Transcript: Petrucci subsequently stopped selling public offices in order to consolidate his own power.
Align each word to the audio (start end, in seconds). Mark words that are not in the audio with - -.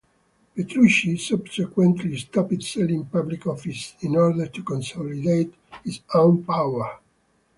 Petrucci 0.55 1.15
subsequently 1.15 2.17
stopped 2.17 2.63
selling 2.63 3.05
public 3.05 3.45
offices 3.45 3.93
in 4.01 4.15
order 4.15 4.47
to 4.47 4.63
consolidate 4.63 5.53
his 5.83 5.99
own 6.15 6.43
power. 6.43 6.97